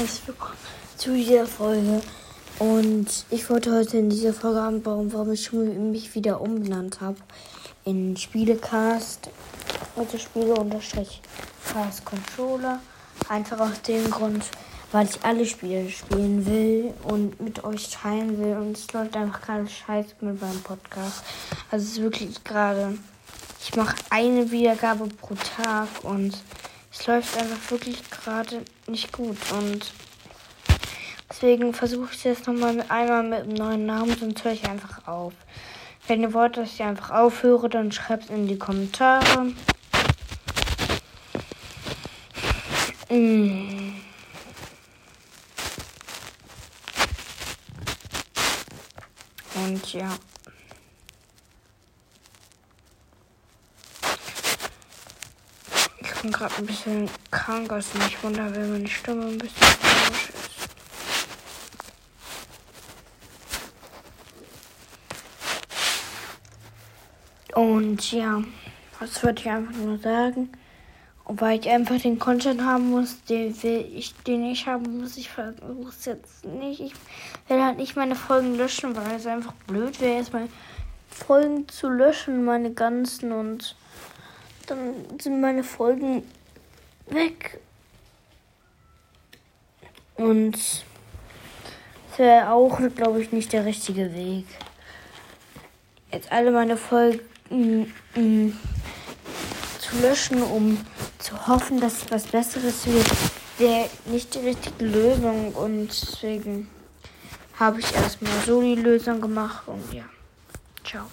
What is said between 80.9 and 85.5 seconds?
Folgen zu löschen, meine ganzen. Und dann sind